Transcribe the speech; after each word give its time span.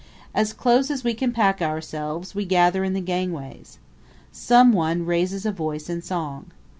As 0.33 0.51
close 0.51 0.89
as 0.89 1.03
we 1.03 1.13
can 1.13 1.31
pack 1.31 1.61
ourselves, 1.61 2.33
we 2.33 2.43
gather 2.43 2.83
in 2.83 2.93
the 2.93 3.01
gangways. 3.01 3.77
Some 4.31 4.73
one 4.73 5.05
raises 5.05 5.45
a 5.45 5.51
voice 5.51 5.91
in 5.91 6.01
song. 6.01 6.47